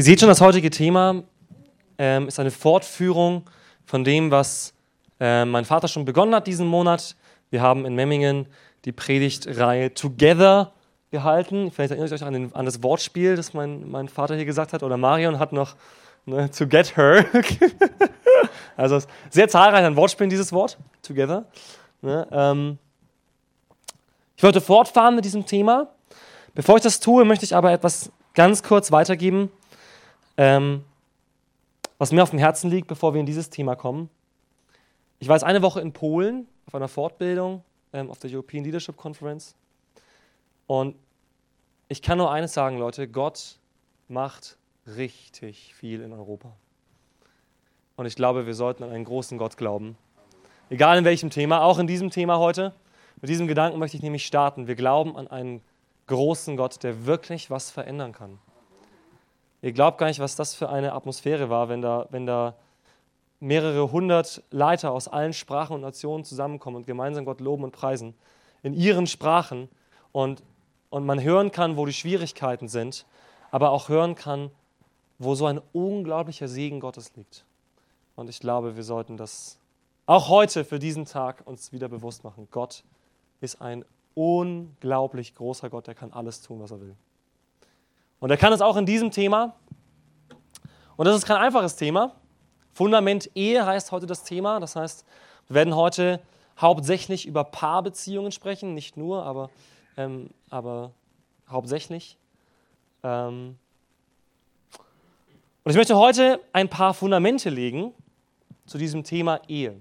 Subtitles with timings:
[0.00, 1.24] Ihr seht schon, das heutige Thema
[1.98, 3.42] ähm, ist eine Fortführung
[3.84, 4.72] von dem, was
[5.20, 7.16] äh, mein Vater schon begonnen hat diesen Monat.
[7.50, 8.46] Wir haben in Memmingen
[8.86, 10.72] die Predigtreihe Together
[11.10, 11.70] gehalten.
[11.70, 14.72] Vielleicht erinnert ihr euch an, den, an das Wortspiel, das mein, mein Vater hier gesagt
[14.72, 14.82] hat.
[14.82, 15.76] Oder Marion hat noch
[16.24, 17.26] ne, To Get Her.
[18.78, 21.44] also sehr zahlreich an Wortspielen dieses Wort, Together.
[22.00, 22.78] Ne, ähm,
[24.34, 25.88] ich wollte fortfahren mit diesem Thema.
[26.54, 29.50] Bevor ich das tue, möchte ich aber etwas ganz kurz weitergeben,
[30.40, 30.86] ähm,
[31.98, 34.08] was mir auf dem Herzen liegt, bevor wir in dieses Thema kommen.
[35.18, 38.96] Ich war jetzt eine Woche in Polen auf einer Fortbildung ähm, auf der European Leadership
[38.96, 39.54] Conference.
[40.66, 40.96] Und
[41.88, 43.58] ich kann nur eines sagen, Leute, Gott
[44.08, 46.56] macht richtig viel in Europa.
[47.96, 49.98] Und ich glaube, wir sollten an einen großen Gott glauben.
[50.70, 52.72] Egal in welchem Thema, auch in diesem Thema heute.
[53.20, 54.68] Mit diesem Gedanken möchte ich nämlich starten.
[54.68, 55.60] Wir glauben an einen
[56.06, 58.38] großen Gott, der wirklich was verändern kann.
[59.62, 62.54] Ihr glaubt gar nicht, was das für eine Atmosphäre war, wenn da, wenn da
[63.40, 68.14] mehrere hundert Leiter aus allen Sprachen und Nationen zusammenkommen und gemeinsam Gott loben und preisen.
[68.62, 69.68] In ihren Sprachen.
[70.12, 70.42] Und,
[70.90, 73.06] und man hören kann, wo die Schwierigkeiten sind,
[73.50, 74.50] aber auch hören kann,
[75.18, 77.44] wo so ein unglaublicher Segen Gottes liegt.
[78.16, 79.58] Und ich glaube, wir sollten das
[80.06, 82.48] auch heute für diesen Tag uns wieder bewusst machen.
[82.50, 82.82] Gott
[83.40, 86.96] ist ein unglaublich großer Gott, der kann alles tun, was er will.
[88.20, 89.54] Und er kann es auch in diesem Thema.
[90.96, 92.14] Und das ist kein einfaches Thema.
[92.72, 94.60] Fundament Ehe heißt heute das Thema.
[94.60, 95.04] Das heißt,
[95.48, 96.20] wir werden heute
[96.60, 99.50] hauptsächlich über Paarbeziehungen sprechen, nicht nur, aber,
[99.96, 100.92] ähm, aber
[101.48, 102.18] hauptsächlich.
[103.02, 103.58] Ähm
[105.64, 107.92] und ich möchte heute ein paar Fundamente legen
[108.66, 109.80] zu diesem Thema Ehe.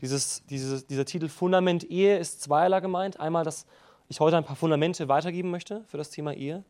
[0.00, 3.20] Dieses, dieses, dieser Titel Fundament Ehe ist zweierlei gemeint.
[3.20, 3.66] Einmal, dass
[4.08, 6.64] ich heute ein paar Fundamente weitergeben möchte für das Thema Ehe.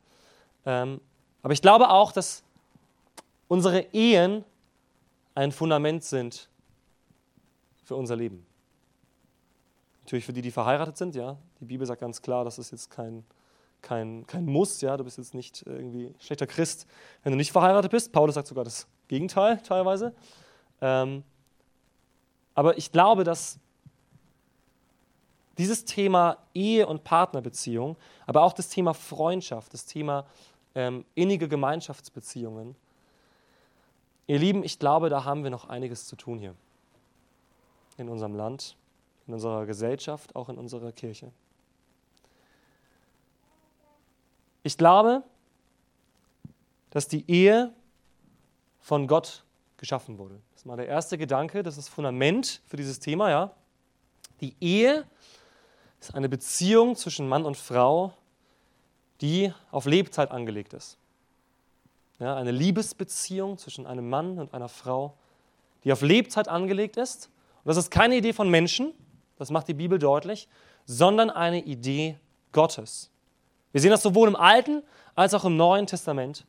[0.65, 1.01] Ähm,
[1.43, 2.43] aber ich glaube auch, dass
[3.49, 4.45] unsere Ehen
[5.35, 6.49] ein Fundament sind
[7.85, 8.47] für unser Leben.
[10.03, 11.37] Natürlich für die, die verheiratet sind, ja.
[11.61, 13.25] Die Bibel sagt ganz klar, das ist jetzt kein,
[13.81, 14.97] kein, kein Muss, ja.
[14.97, 16.87] Du bist jetzt nicht irgendwie schlechter Christ,
[17.23, 18.13] wenn du nicht verheiratet bist.
[18.13, 20.15] Paulus sagt sogar das Gegenteil teilweise.
[20.81, 21.23] Ähm,
[22.55, 23.59] aber ich glaube, dass
[25.59, 27.97] dieses Thema Ehe und Partnerbeziehung,
[28.27, 30.27] aber auch das Thema Freundschaft, das Thema
[30.75, 32.75] ähm, innige Gemeinschaftsbeziehungen,
[34.27, 36.55] ihr Lieben, ich glaube, da haben wir noch einiges zu tun hier.
[37.99, 38.77] In unserem Land,
[39.27, 41.31] in unserer Gesellschaft, auch in unserer Kirche.
[44.63, 45.23] Ich glaube,
[46.91, 47.73] dass die Ehe
[48.81, 49.45] von Gott
[49.77, 50.41] geschaffen wurde.
[50.53, 53.31] Das ist mal der erste Gedanke, das ist das Fundament für dieses Thema.
[53.31, 53.55] Ja?
[54.41, 55.05] Die Ehe
[56.01, 58.13] ist eine Beziehung zwischen Mann und Frau,
[59.23, 60.99] die auf Lebzeit angelegt ist.
[62.19, 65.15] Ja, eine Liebesbeziehung zwischen einem Mann und einer Frau,
[65.85, 67.31] die auf Lebzeit angelegt ist.
[67.65, 68.93] Und das ist keine Idee von Menschen,
[69.39, 70.49] das macht die Bibel deutlich,
[70.85, 72.19] sondern eine Idee
[72.53, 73.11] Gottes.
[73.73, 74.83] Wir sehen das sowohl im Alten
[75.15, 76.45] als auch im Neuen Testament.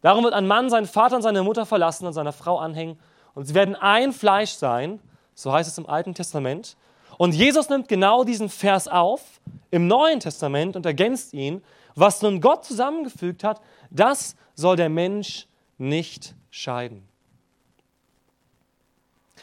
[0.00, 2.98] Darum wird ein Mann seinen Vater und seine Mutter verlassen und seiner Frau anhängen
[3.34, 5.00] und sie werden ein Fleisch sein,
[5.34, 6.76] so heißt es im Alten Testament.
[7.18, 11.62] Und Jesus nimmt genau diesen Vers auf im Neuen Testament und ergänzt ihn,
[11.94, 13.60] was nun Gott zusammengefügt hat,
[13.90, 15.46] das soll der Mensch
[15.78, 17.08] nicht scheiden.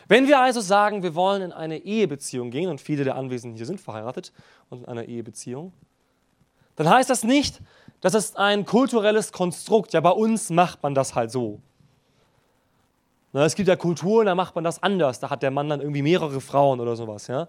[0.07, 3.65] Wenn wir also sagen, wir wollen in eine Ehebeziehung gehen, und viele der Anwesenden hier
[3.65, 4.33] sind verheiratet
[4.69, 5.71] und in einer Ehebeziehung,
[6.75, 7.61] dann heißt das nicht,
[8.01, 9.93] das ist ein kulturelles Konstrukt.
[9.93, 11.61] Ja, bei uns macht man das halt so.
[13.33, 15.19] Na, es gibt ja Kulturen, da macht man das anders.
[15.19, 17.27] Da hat der Mann dann irgendwie mehrere Frauen oder sowas.
[17.27, 17.47] Ja?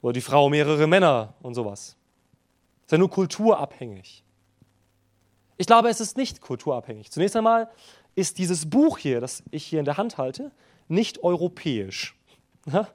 [0.00, 1.96] Oder die Frau mehrere Männer und sowas.
[2.84, 4.22] ist ja nur kulturabhängig.
[5.56, 7.10] Ich glaube, es ist nicht kulturabhängig.
[7.10, 7.68] Zunächst einmal
[8.14, 10.52] ist dieses Buch hier, das ich hier in der Hand halte,
[10.88, 12.14] nicht europäisch.
[12.66, 12.86] Das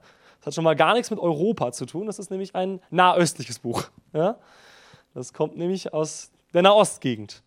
[0.46, 2.06] hat schon mal gar nichts mit Europa zu tun.
[2.06, 3.84] Das ist nämlich ein nahöstliches Buch.
[5.14, 7.42] Das kommt nämlich aus der Nahostgegend,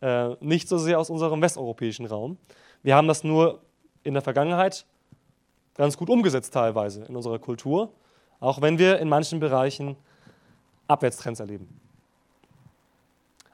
[0.00, 2.38] äh, nicht so sehr aus unserem westeuropäischen Raum.
[2.82, 3.60] Wir haben das nur
[4.02, 4.86] in der Vergangenheit
[5.74, 7.92] ganz gut umgesetzt teilweise in unserer Kultur,
[8.38, 9.96] auch wenn wir in manchen Bereichen
[10.88, 11.80] Abwärtstrends erleben.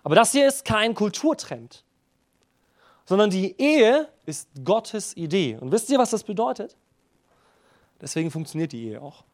[0.03, 1.85] Aber das hier ist kein Kulturtrend,
[3.05, 5.59] sondern die Ehe ist Gottes Idee.
[5.61, 6.77] Und wisst ihr, was das bedeutet?
[8.01, 9.25] Deswegen funktioniert die Ehe auch.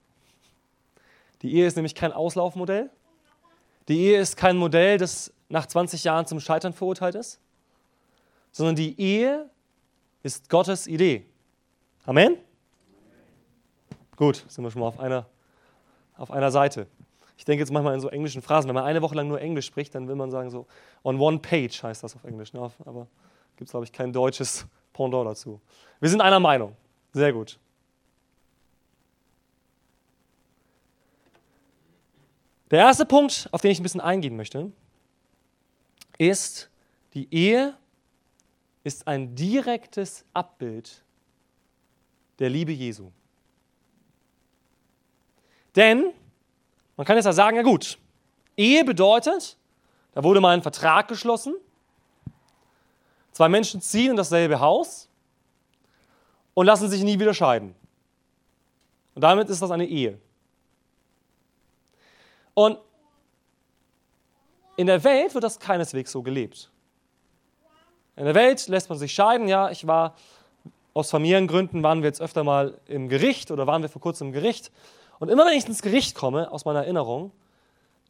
[1.42, 2.90] Die Ehe ist nämlich kein Auslaufmodell,
[3.88, 7.40] die Ehe ist kein Modell, das nach 20 Jahren zum Scheitern verurteilt ist,
[8.52, 9.50] sondern die Ehe
[10.22, 11.26] ist Gottes Idee.
[12.04, 12.36] Amen?
[14.16, 15.26] Gut, sind wir schon mal auf einer,
[16.16, 16.86] auf einer Seite.
[17.36, 18.68] Ich denke jetzt manchmal in so englischen Phrasen.
[18.68, 20.66] Wenn man eine Woche lang nur Englisch spricht, dann will man sagen so,
[21.02, 22.52] on one page heißt das auf Englisch.
[22.52, 22.70] Ne?
[22.84, 23.08] Aber
[23.56, 25.60] gibt es, glaube ich, kein deutsches Pendant dazu.
[26.00, 26.76] Wir sind einer Meinung.
[27.12, 27.58] Sehr gut.
[32.70, 34.70] Der erste Punkt, auf den ich ein bisschen eingehen möchte,
[36.16, 36.70] ist,
[37.14, 37.76] die Ehe
[38.84, 41.02] ist ein direktes Abbild
[42.38, 43.10] der Liebe Jesu.
[45.76, 46.12] Denn
[46.96, 47.98] man kann jetzt ja sagen, ja gut,
[48.56, 49.56] Ehe bedeutet,
[50.12, 51.54] da wurde mal ein Vertrag geschlossen,
[53.32, 55.08] zwei Menschen ziehen in dasselbe Haus
[56.54, 57.74] und lassen sich nie wieder scheiden.
[59.14, 60.18] Und damit ist das eine Ehe.
[62.54, 62.78] Und
[64.76, 66.71] in der Welt wird das keineswegs so gelebt.
[68.16, 69.48] In der Welt lässt man sich scheiden.
[69.48, 70.14] Ja, ich war
[70.94, 74.32] aus Familiengründen, waren wir jetzt öfter mal im Gericht oder waren wir vor kurzem im
[74.32, 74.70] Gericht.
[75.18, 77.32] Und immer wenn ich ins Gericht komme, aus meiner Erinnerung,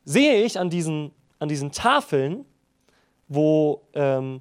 [0.04, 2.44] sehe ich an diesen, an diesen Tafeln,
[3.28, 4.40] wo ähm,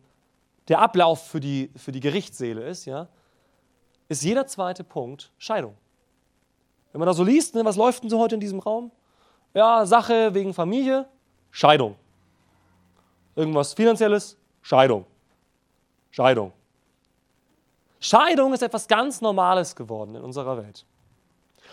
[0.67, 3.07] der Ablauf für die, für die Gerichtssäle ist, ja,
[4.07, 5.75] ist jeder zweite Punkt Scheidung.
[6.91, 8.91] Wenn man da so liest, ne, was läuft denn so heute in diesem Raum?
[9.53, 11.07] Ja, Sache wegen Familie,
[11.51, 11.95] Scheidung.
[13.35, 15.05] Irgendwas Finanzielles, Scheidung.
[16.11, 16.51] Scheidung.
[17.99, 20.85] Scheidung ist etwas ganz Normales geworden in unserer Welt.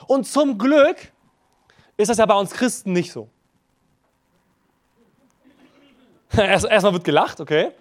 [0.06, 1.12] Und zum Glück
[1.96, 3.28] ist das ja bei uns Christen nicht so.
[6.36, 7.72] Erstmal wird gelacht, okay.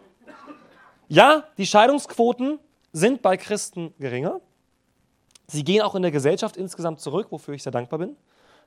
[1.09, 2.59] Ja, die Scheidungsquoten
[2.91, 4.41] sind bei Christen geringer.
[5.47, 8.17] Sie gehen auch in der Gesellschaft insgesamt zurück, wofür ich sehr dankbar bin.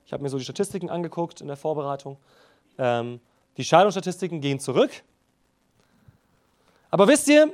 [0.07, 2.17] Ich habe mir so die Statistiken angeguckt in der Vorbereitung.
[2.79, 3.21] Ähm,
[3.57, 4.91] die Scheidungsstatistiken gehen zurück.
[6.91, 7.53] Aber wisst ihr,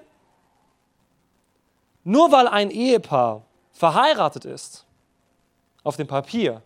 [2.07, 3.43] nur weil ein Ehepaar
[3.73, 4.87] verheiratet ist,
[5.83, 6.63] auf dem Papier,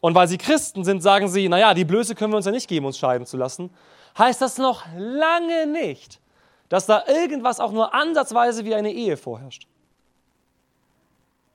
[0.00, 2.68] und weil sie Christen sind, sagen sie, naja, die Blöße können wir uns ja nicht
[2.68, 3.70] geben, uns scheiden zu lassen,
[4.18, 6.20] heißt das noch lange nicht,
[6.68, 9.68] dass da irgendwas auch nur ansatzweise wie eine Ehe vorherrscht.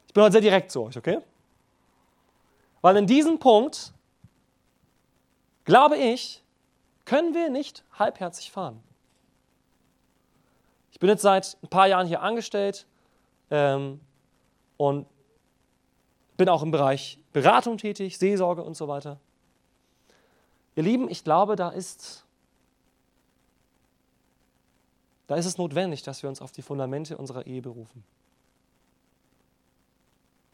[0.08, 1.20] Ich bin heute sehr direkt zu euch, okay?
[2.82, 3.92] Weil in diesem Punkt,
[5.66, 6.42] glaube ich,
[7.04, 8.82] können wir nicht halbherzig fahren.
[10.94, 12.88] Ich bin jetzt seit ein paar Jahren hier angestellt
[13.52, 14.00] ähm,
[14.78, 15.08] und
[16.38, 19.20] bin auch im Bereich Beratung tätig, Seelsorge und so weiter.
[20.76, 22.26] Ihr Lieben, ich glaube, da ist,
[25.28, 28.04] da ist es notwendig, dass wir uns auf die Fundamente unserer Ehe berufen.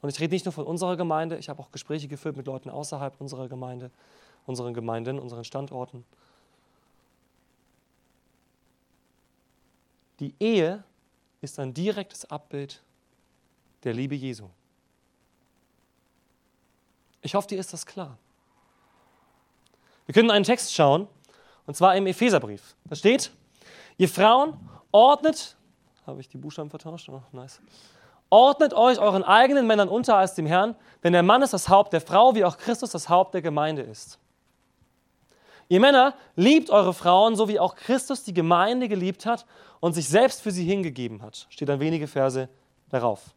[0.01, 2.69] Und ich rede nicht nur von unserer Gemeinde, ich habe auch Gespräche geführt mit Leuten
[2.69, 3.92] außerhalb unserer Gemeinde,
[4.45, 6.06] unseren Gemeinden, unseren Standorten.
[10.19, 10.83] Die Ehe
[11.42, 12.84] ist ein direktes Abbild
[13.85, 14.49] der Liebe Jesu.
[17.21, 18.17] Ich hoffe, dir ist das klar.
[20.05, 21.07] Wir können einen Text schauen,
[21.65, 22.75] und zwar im Epheserbrief.
[22.85, 23.31] Da steht,
[23.97, 24.59] ihr Frauen
[24.91, 25.55] ordnet,
[26.05, 27.09] habe ich die Buchstaben vertauscht?
[27.09, 27.61] Oh, nice.
[28.29, 31.93] Ordnet euch euren eigenen Männern unter als dem Herrn, denn der Mann ist das Haupt
[31.93, 34.19] der Frau, wie auch Christus das Haupt der Gemeinde ist.
[35.67, 39.45] Ihr Männer, liebt eure Frauen, so wie auch Christus die Gemeinde geliebt hat
[39.79, 41.47] und sich selbst für sie hingegeben hat.
[41.49, 42.49] Steht dann wenige Verse
[42.89, 43.34] darauf.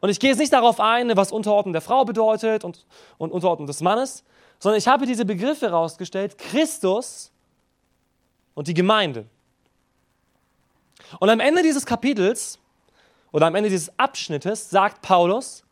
[0.00, 2.86] Und ich gehe jetzt nicht darauf ein, was Unterordnung der Frau bedeutet und,
[3.18, 4.24] und Unterordnung des Mannes,
[4.58, 7.32] sondern ich habe diese Begriffe herausgestellt, Christus
[8.54, 9.26] und die Gemeinde.
[11.20, 12.58] Und am Ende dieses Kapitels
[13.32, 15.64] oder am Ende dieses Abschnittes sagt Paulus,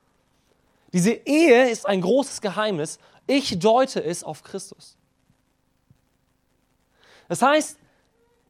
[0.93, 2.99] diese Ehe ist ein großes Geheimnis.
[3.27, 4.97] Ich deute es auf Christus.
[7.29, 7.79] Das heißt,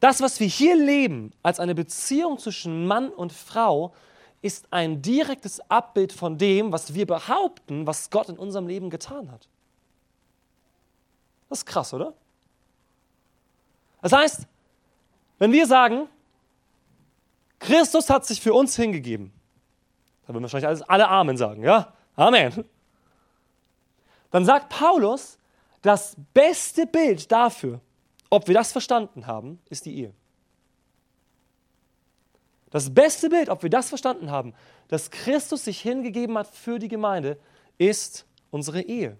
[0.01, 3.93] das, was wir hier leben als eine Beziehung zwischen Mann und Frau,
[4.43, 9.31] ist ein direktes Abbild von dem, was wir behaupten, was Gott in unserem Leben getan
[9.31, 9.47] hat.
[11.49, 12.13] Das ist krass, oder?
[14.01, 14.47] Das heißt,
[15.39, 16.09] wenn wir sagen,
[17.57, 19.31] Christus hat sich für uns hingegeben.
[20.27, 21.93] Da würden wahrscheinlich alles, alle Amen sagen, ja?
[22.17, 22.65] Amen.
[24.29, 25.37] Dann sagt Paulus,
[25.81, 27.79] das beste Bild dafür,
[28.29, 30.13] ob wir das verstanden haben, ist die Ehe.
[32.73, 34.55] Das beste Bild, ob wir das verstanden haben,
[34.87, 37.37] dass Christus sich hingegeben hat für die Gemeinde,
[37.77, 39.15] ist unsere Ehe.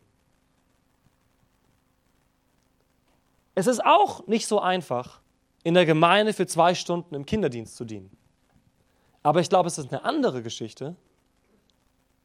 [3.54, 5.22] Es ist auch nicht so einfach,
[5.64, 8.10] in der Gemeinde für zwei Stunden im Kinderdienst zu dienen.
[9.22, 10.96] Aber ich glaube, es ist eine andere Geschichte,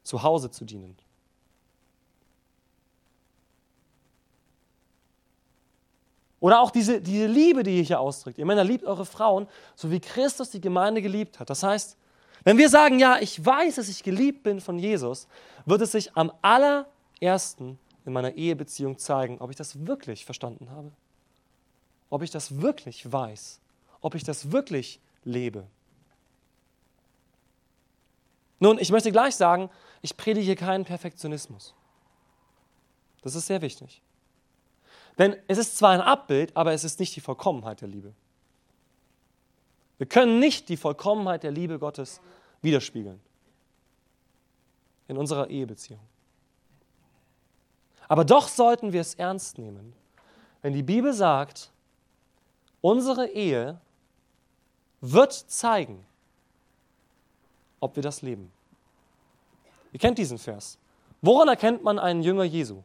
[0.01, 0.97] zu Hause zu dienen.
[6.39, 8.37] Oder auch diese, diese Liebe, die ihr hier ausdrückt.
[8.37, 11.49] Ihr Männer liebt eure Frauen, so wie Christus die Gemeinde geliebt hat.
[11.49, 11.97] Das heißt,
[12.43, 15.27] wenn wir sagen, ja, ich weiß, dass ich geliebt bin von Jesus,
[15.65, 20.91] wird es sich am allerersten in meiner Ehebeziehung zeigen, ob ich das wirklich verstanden habe,
[22.09, 23.59] ob ich das wirklich weiß,
[24.01, 25.65] ob ich das wirklich lebe.
[28.59, 29.69] Nun, ich möchte gleich sagen,
[30.01, 31.73] ich predige keinen Perfektionismus.
[33.21, 34.01] Das ist sehr wichtig.
[35.19, 38.13] Denn es ist zwar ein Abbild, aber es ist nicht die Vollkommenheit der Liebe.
[39.97, 42.21] Wir können nicht die Vollkommenheit der Liebe Gottes
[42.61, 43.19] widerspiegeln
[45.09, 45.99] in unserer Ehebeziehung.
[48.07, 49.93] Aber doch sollten wir es ernst nehmen,
[50.61, 51.69] wenn die Bibel sagt,
[52.79, 53.79] unsere Ehe
[55.01, 56.05] wird zeigen,
[57.81, 58.51] ob wir das leben.
[59.91, 60.77] Ihr kennt diesen Vers.
[61.21, 62.83] Woran erkennt man einen Jünger Jesu?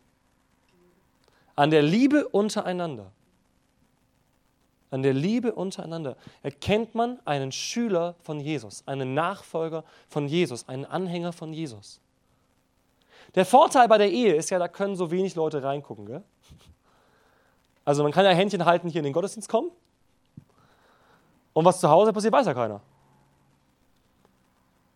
[1.56, 3.12] An der Liebe untereinander.
[4.90, 10.84] An der Liebe untereinander erkennt man einen Schüler von Jesus, einen Nachfolger von Jesus, einen
[10.84, 12.00] Anhänger von Jesus.
[13.34, 16.06] Der Vorteil bei der Ehe ist ja, da können so wenig Leute reingucken.
[16.06, 16.22] Gell?
[17.84, 19.70] Also man kann ja Händchen halten, hier in den Gottesdienst kommen.
[21.52, 22.80] Und was zu Hause passiert, weiß ja keiner.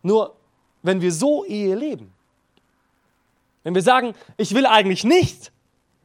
[0.02, 0.36] Nur
[0.82, 2.12] wenn wir so Ehe leben,
[3.64, 5.52] wenn wir sagen, ich will eigentlich nicht,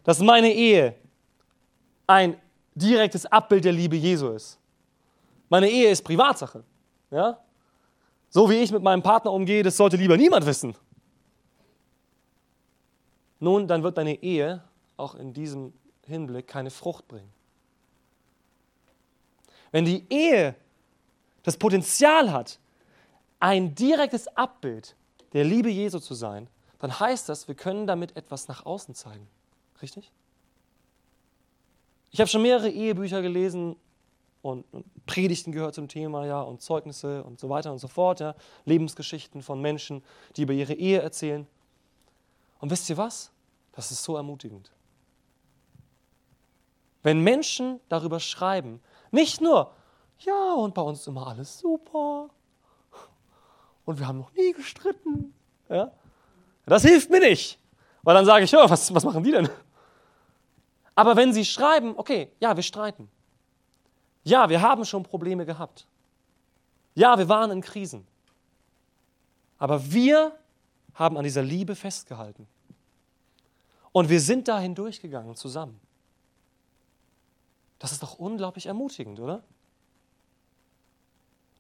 [0.03, 0.95] dass meine Ehe
[2.07, 2.39] ein
[2.75, 4.59] direktes Abbild der Liebe Jesu ist.
[5.49, 6.63] Meine Ehe ist Privatsache.
[7.11, 7.39] Ja?
[8.29, 10.75] So wie ich mit meinem Partner umgehe, das sollte lieber niemand wissen.
[13.39, 14.63] Nun, dann wird deine Ehe
[14.97, 15.73] auch in diesem
[16.05, 17.31] Hinblick keine Frucht bringen.
[19.71, 20.55] Wenn die Ehe
[21.43, 22.59] das Potenzial hat,
[23.39, 24.95] ein direktes Abbild
[25.33, 26.47] der Liebe Jesu zu sein,
[26.79, 29.27] dann heißt das, wir können damit etwas nach außen zeigen.
[29.83, 30.11] Richtig?
[32.11, 33.75] Ich habe schon mehrere Ehebücher gelesen
[34.41, 34.65] und,
[35.05, 38.35] Predigten gehört zum Thema, ja, und Zeugnisse und so weiter und so fort, ja,
[38.65, 40.01] Lebensgeschichten von Menschen,
[40.35, 41.45] die über ihre Ehe erzählen.
[42.59, 43.31] Und wisst ihr was?
[43.73, 44.71] Das ist so ermutigend.
[47.01, 49.73] Wenn Menschen darüber schreiben, nicht nur,
[50.19, 52.29] ja, und bei uns ist immer alles super
[53.83, 55.33] und wir haben noch nie gestritten,
[55.67, 55.91] ja,
[56.65, 57.59] das hilft mir nicht,
[58.03, 59.49] weil dann sage ich, ja, was, was machen die denn?
[60.95, 63.09] Aber wenn sie schreiben, okay, ja, wir streiten.
[64.23, 65.87] Ja, wir haben schon Probleme gehabt.
[66.95, 68.07] Ja, wir waren in Krisen.
[69.57, 70.37] Aber wir
[70.93, 72.47] haben an dieser Liebe festgehalten.
[73.91, 75.79] Und wir sind dahin durchgegangen zusammen.
[77.79, 79.43] Das ist doch unglaublich ermutigend, oder?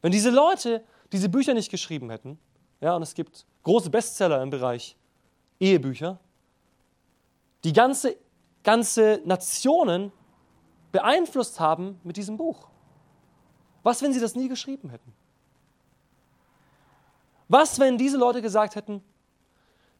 [0.01, 2.39] Wenn diese Leute diese Bücher nicht geschrieben hätten,
[2.81, 4.97] ja, und es gibt große Bestseller im Bereich
[5.59, 6.19] Ehebücher,
[7.63, 8.17] die ganze,
[8.63, 10.11] ganze Nationen
[10.91, 12.67] beeinflusst haben mit diesem Buch.
[13.83, 15.13] Was, wenn sie das nie geschrieben hätten?
[17.49, 19.03] Was, wenn diese Leute gesagt hätten,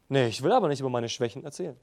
[0.08, 1.78] nee, ich will aber nicht über meine Schwächen erzählen.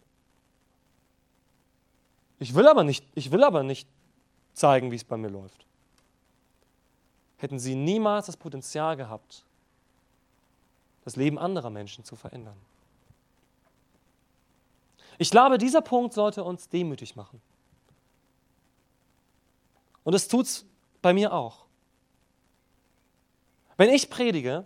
[2.40, 3.88] Ich will aber nicht, ich will aber nicht
[4.54, 5.68] zeigen, wie es bei mir läuft.
[7.38, 9.46] Hätten sie niemals das Potenzial gehabt,
[11.04, 12.58] das Leben anderer Menschen zu verändern.
[15.22, 17.40] Ich glaube, dieser Punkt sollte uns demütig machen.
[20.04, 20.66] Und es tut es
[21.04, 21.68] bei mir auch.
[23.78, 24.66] Wenn ich predige,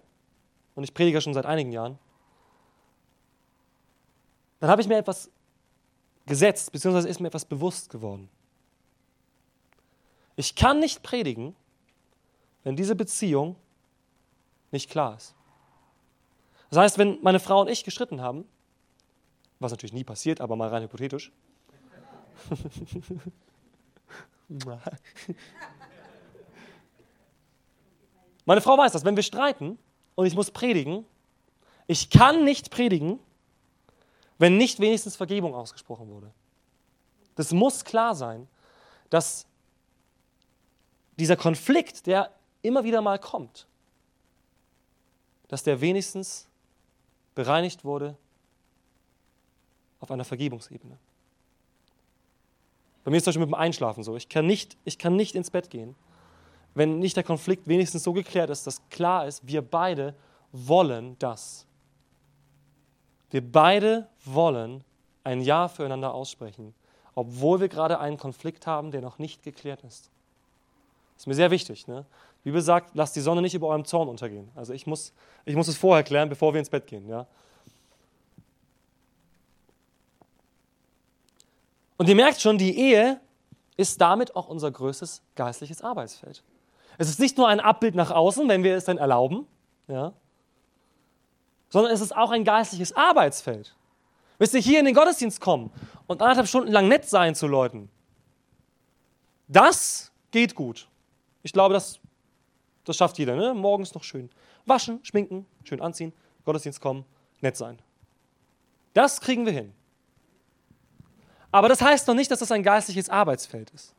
[0.75, 1.99] und ich predige schon seit einigen Jahren,
[4.61, 5.29] dann habe ich mir etwas
[6.25, 8.29] gesetzt, beziehungsweise ist mir etwas bewusst geworden.
[10.37, 11.53] Ich kann nicht predigen,
[12.63, 13.57] wenn diese Beziehung
[14.71, 15.35] nicht klar ist.
[16.69, 18.45] Das heißt, wenn meine Frau und ich gestritten haben,
[19.59, 21.31] was natürlich nie passiert, aber mal rein hypothetisch.
[28.45, 29.79] meine Frau weiß das, wenn wir streiten
[30.15, 31.05] und ich muss predigen,
[31.87, 33.19] ich kann nicht predigen,
[34.37, 36.31] wenn nicht wenigstens Vergebung ausgesprochen wurde.
[37.35, 38.47] Das muss klar sein,
[39.09, 39.45] dass
[41.17, 42.31] dieser Konflikt, der
[42.61, 43.67] immer wieder mal kommt,
[45.47, 46.47] dass der wenigstens
[47.35, 48.17] bereinigt wurde
[50.05, 50.97] auf einer Vergebungsebene.
[53.03, 54.15] Bei mir ist es zum Beispiel mit dem Einschlafen so.
[54.15, 55.95] Ich kann, nicht, ich kann nicht ins Bett gehen,
[56.75, 60.13] wenn nicht der Konflikt wenigstens so geklärt ist, dass klar ist, wir beide
[60.51, 61.65] wollen das.
[63.31, 64.83] Wir beide wollen
[65.23, 66.75] ein Ja füreinander aussprechen,
[67.15, 70.11] obwohl wir gerade einen Konflikt haben, der noch nicht geklärt ist.
[71.15, 71.87] Das ist mir sehr wichtig.
[71.87, 72.05] Ne?
[72.43, 74.49] Die Bibel sagt, lasst die Sonne nicht über eurem Zorn untergehen.
[74.53, 75.13] Also ich muss,
[75.45, 77.07] ich muss es vorher klären, bevor wir ins Bett gehen.
[77.07, 77.25] Ja?
[81.97, 83.19] Und ihr merkt schon, die Ehe
[83.77, 86.43] ist damit auch unser größtes geistliches Arbeitsfeld.
[86.97, 89.47] Es ist nicht nur ein Abbild nach außen, wenn wir es dann erlauben,
[89.87, 90.13] ja,
[91.69, 93.75] sondern es ist auch ein geistliches Arbeitsfeld.
[94.37, 95.71] Wisst ihr, hier in den Gottesdienst kommen
[96.07, 97.89] und anderthalb Stunden lang nett sein zu Leuten,
[99.47, 100.87] das geht gut.
[101.43, 101.99] Ich glaube, das,
[102.83, 103.35] das schafft jeder.
[103.35, 103.53] Ne?
[103.53, 104.29] Morgens noch schön
[104.65, 107.05] waschen, schminken, schön anziehen, Gottesdienst kommen,
[107.41, 107.79] nett sein.
[108.93, 109.73] Das kriegen wir hin.
[111.55, 113.95] Aber das heißt noch nicht, dass das ein geistliches Arbeitsfeld ist.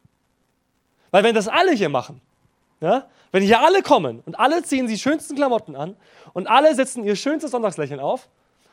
[1.11, 2.21] Weil wenn das alle hier machen,
[2.83, 5.97] ja, wenn hier alle kommen und alle ziehen die schönsten Klamotten an
[6.35, 8.29] und alle setzen ihr schönstes Sonntagslächeln auf,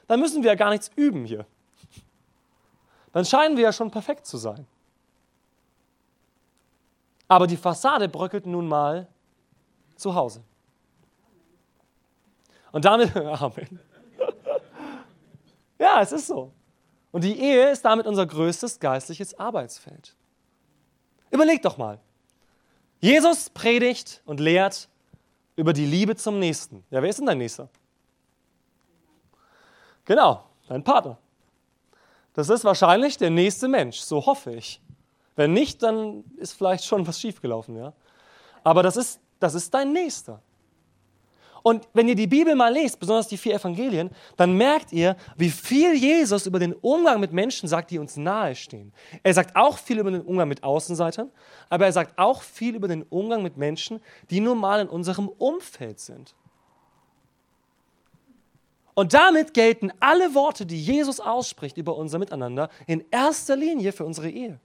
[0.08, 1.46] dann müssen wir ja gar nichts üben hier.
[3.14, 4.68] Dann scheinen wir ja schon perfekt zu sein.
[7.30, 9.08] Aber die Fassade bröckelt nun mal
[9.96, 10.44] zu Hause.
[12.74, 13.80] Und damit, Amen.
[15.80, 16.52] Ja, es ist so.
[17.14, 20.16] Und die Ehe ist damit unser größtes geistliches Arbeitsfeld.
[21.30, 22.00] Überleg doch mal.
[23.00, 24.90] Jesus predigt und lehrt
[25.56, 26.84] über die Liebe zum Nächsten.
[26.90, 27.70] Ja, wer ist denn dein Nächster?
[30.06, 31.20] Genau, dein Partner.
[32.34, 34.82] Das ist wahrscheinlich der nächste Mensch, so hoffe ich.
[35.36, 37.94] Wenn nicht, dann ist vielleicht schon was schiefgelaufen, ja.
[38.64, 40.42] Aber das ist, das ist dein Nächster.
[41.64, 45.50] Und wenn ihr die Bibel mal lest, besonders die vier Evangelien, dann merkt ihr, wie
[45.50, 48.92] viel Jesus über den Umgang mit Menschen sagt, die uns nahestehen.
[49.24, 51.32] Er sagt auch viel über den Umgang mit Außenseitern,
[51.70, 55.30] aber er sagt auch viel über den Umgang mit Menschen, die nun mal in unserem
[55.30, 56.36] Umfeld sind.
[58.94, 64.04] Und damit gelten alle Worte, die Jesus ausspricht über unser Miteinander, in erster Linie für
[64.04, 64.60] unsere Ehe.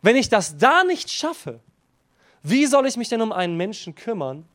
[0.00, 1.60] Wenn ich das da nicht schaffe,
[2.42, 4.46] wie soll ich mich denn um einen Menschen kümmern,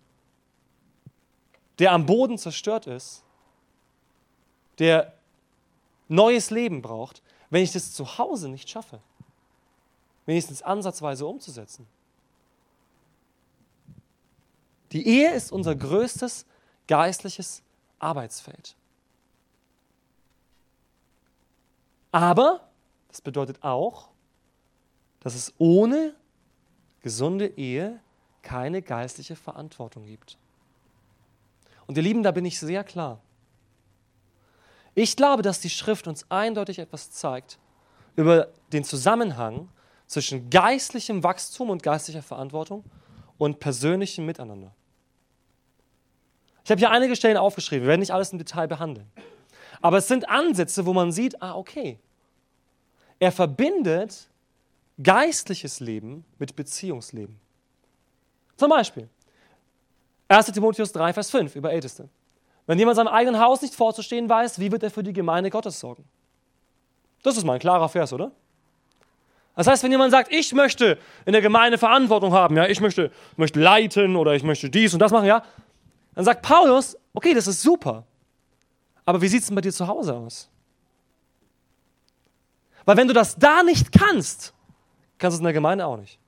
[1.79, 3.23] der am Boden zerstört ist,
[4.79, 5.13] der
[6.07, 8.99] neues Leben braucht, wenn ich das zu Hause nicht schaffe,
[10.25, 11.87] wenigstens ansatzweise umzusetzen.
[14.91, 16.45] Die Ehe ist unser größtes
[16.87, 17.61] geistliches
[17.99, 18.75] Arbeitsfeld.
[22.11, 22.67] Aber
[23.09, 24.09] das bedeutet auch,
[25.19, 26.15] dass es ohne
[27.01, 27.99] gesunde Ehe
[28.41, 30.37] keine geistliche Verantwortung gibt.
[31.87, 33.21] Und ihr Lieben, da bin ich sehr klar.
[34.93, 37.59] Ich glaube, dass die Schrift uns eindeutig etwas zeigt
[38.15, 39.69] über den Zusammenhang
[40.07, 42.83] zwischen geistlichem Wachstum und geistlicher Verantwortung
[43.37, 44.73] und persönlichem Miteinander.
[46.63, 49.09] Ich habe hier einige Stellen aufgeschrieben, wir werden nicht alles im Detail behandeln.
[49.81, 51.99] Aber es sind Ansätze, wo man sieht, ah, okay,
[53.19, 54.29] er verbindet
[55.01, 57.39] geistliches Leben mit Beziehungsleben.
[58.55, 59.07] Zum Beispiel,
[60.27, 60.51] 1.
[60.51, 62.09] Timotheus 3, Vers 5 über Älteste.
[62.65, 65.79] Wenn jemand seinem eigenen Haus nicht vorzustehen weiß, wie wird er für die Gemeinde Gottes
[65.79, 66.03] sorgen?
[67.23, 68.31] Das ist mal ein klarer Vers, oder?
[69.55, 73.11] Das heißt, wenn jemand sagt, ich möchte in der Gemeinde Verantwortung haben, ja, ich möchte,
[73.37, 75.43] möchte leiten oder ich möchte dies und das machen, ja,
[76.13, 78.05] dann sagt Paulus, okay, das ist super.
[79.05, 80.49] Aber wie sieht es denn bei dir zu Hause aus?
[82.85, 84.53] Weil wenn du das da nicht kannst,
[85.17, 86.19] kannst du es in der Gemeinde auch nicht.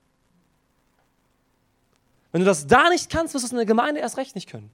[2.31, 4.49] Wenn du das da nicht kannst, wirst du es in der Gemeinde erst recht nicht
[4.49, 4.71] können.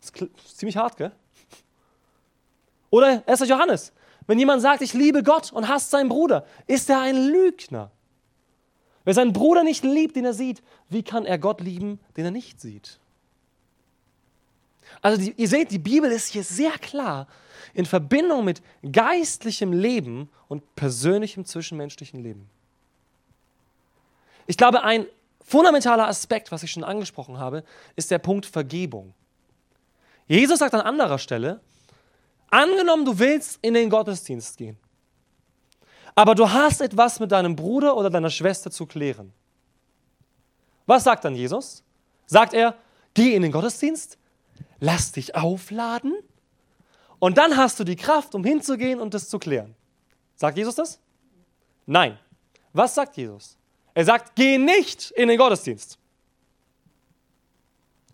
[0.00, 0.10] Das
[0.44, 1.12] ist ziemlich hart, gell?
[2.90, 3.48] Oder 1.
[3.48, 3.92] Johannes.
[4.26, 7.90] Wenn jemand sagt, ich liebe Gott und hasst seinen Bruder, ist er ein Lügner.
[9.04, 12.30] Wer seinen Bruder nicht liebt, den er sieht, wie kann er Gott lieben, den er
[12.30, 13.00] nicht sieht?
[15.00, 17.26] Also die, ihr seht, die Bibel ist hier sehr klar
[17.74, 22.48] in Verbindung mit geistlichem Leben und persönlichem zwischenmenschlichen Leben.
[24.46, 25.06] Ich glaube, ein
[25.44, 27.64] fundamentaler Aspekt, was ich schon angesprochen habe,
[27.96, 29.14] ist der Punkt Vergebung.
[30.26, 31.60] Jesus sagt an anderer Stelle,
[32.50, 34.78] angenommen, du willst in den Gottesdienst gehen,
[36.14, 39.32] aber du hast etwas mit deinem Bruder oder deiner Schwester zu klären.
[40.86, 41.82] Was sagt dann Jesus?
[42.26, 42.76] Sagt er,
[43.14, 44.18] geh in den Gottesdienst,
[44.80, 46.14] lass dich aufladen
[47.18, 49.74] und dann hast du die Kraft, um hinzugehen und das zu klären.
[50.36, 50.98] Sagt Jesus das?
[51.86, 52.18] Nein.
[52.72, 53.56] Was sagt Jesus?
[53.94, 55.98] Er sagt, geh nicht in den Gottesdienst.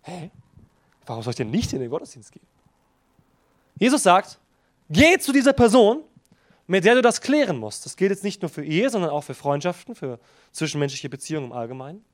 [0.03, 0.31] Hä?
[1.05, 2.45] Warum soll ich denn nicht in den Gottesdienst gehen?
[3.77, 4.39] Jesus sagt,
[4.89, 6.03] geh zu dieser Person,
[6.67, 7.85] mit der du das klären musst.
[7.85, 10.19] Das gilt jetzt nicht nur für Ehe, sondern auch für Freundschaften, für
[10.51, 12.05] zwischenmenschliche Beziehungen im Allgemeinen.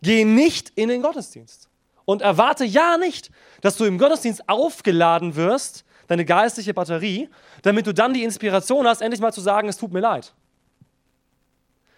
[0.00, 1.68] Geh nicht in den Gottesdienst
[2.04, 7.28] und erwarte ja nicht, dass du im Gottesdienst aufgeladen wirst, deine geistliche Batterie,
[7.62, 10.34] damit du dann die Inspiration hast, endlich mal zu sagen, es tut mir leid.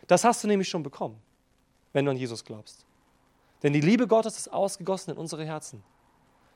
[0.07, 1.21] Das hast du nämlich schon bekommen,
[1.93, 2.85] wenn du an Jesus glaubst.
[3.63, 5.83] Denn die Liebe Gottes ist ausgegossen in unsere Herzen.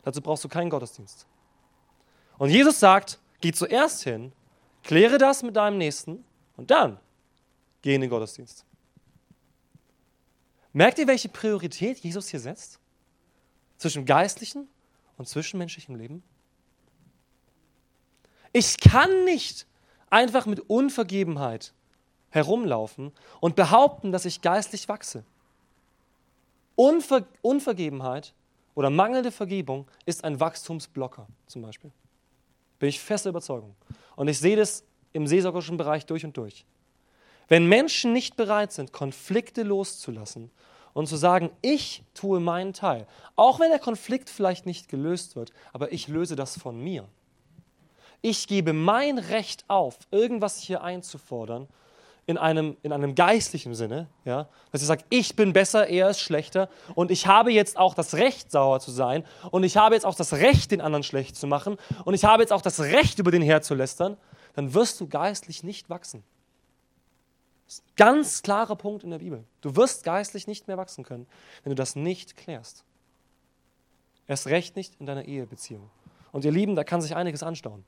[0.02, 1.26] Dazu brauchst du keinen Gottesdienst.
[2.36, 4.32] Und Jesus sagt, geh zuerst hin,
[4.82, 6.24] kläre das mit deinem Nächsten
[6.56, 7.00] und dann
[7.82, 8.64] geh in den Gottesdienst.
[10.72, 12.78] Merkt ihr, welche Priorität Jesus hier setzt?
[13.78, 14.68] Zwischen geistlichem
[15.16, 16.22] und zwischenmenschlichem Leben?
[18.52, 19.66] Ich kann nicht
[20.10, 21.72] einfach mit Unvergebenheit
[22.30, 25.24] herumlaufen und behaupten, dass ich geistlich wachse.
[26.76, 28.32] Unver Unvergebenheit
[28.74, 31.90] oder mangelnde Vergebung ist ein Wachstumsblocker zum Beispiel.
[32.78, 33.74] Bin ich fester Überzeugung.
[34.14, 36.64] Und ich sehe das im seelsorgerischen Bereich durch und durch.
[37.48, 40.50] Wenn Menschen nicht bereit sind, Konflikte loszulassen
[40.92, 45.52] und zu sagen, ich tue meinen Teil, auch wenn der Konflikt vielleicht nicht gelöst wird,
[45.72, 47.08] aber ich löse das von mir.
[48.20, 51.68] Ich gebe mein Recht auf, irgendwas hier einzufordern
[52.28, 56.20] in einem, in einem geistlichen Sinne, ja, dass ich sage, ich bin besser, er ist
[56.20, 60.04] schlechter und ich habe jetzt auch das Recht, sauer zu sein und ich habe jetzt
[60.04, 63.18] auch das Recht, den anderen schlecht zu machen und ich habe jetzt auch das Recht,
[63.18, 64.18] über den herzulästern,
[64.54, 66.22] dann wirst du geistlich nicht wachsen.
[67.64, 69.44] Das ist ein ganz klarer Punkt in der Bibel.
[69.62, 71.26] Du wirst geistlich nicht mehr wachsen können,
[71.62, 72.84] wenn du das nicht klärst.
[74.26, 75.88] Erst recht nicht in deiner Ehebeziehung.
[76.32, 77.86] Und ihr Lieben, da kann sich einiges anstauen.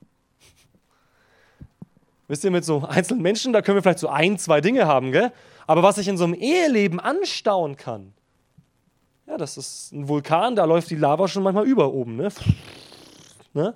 [2.30, 5.10] Wisst ihr, mit so einzelnen Menschen, da können wir vielleicht so ein, zwei Dinge haben,
[5.10, 5.32] gell?
[5.66, 8.12] Aber was sich in so einem Eheleben anstauen kann,
[9.26, 12.28] ja, das ist ein Vulkan, da läuft die Lava schon manchmal über oben, ne?
[13.52, 13.74] ne?